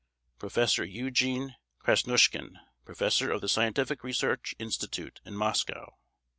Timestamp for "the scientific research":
3.39-4.55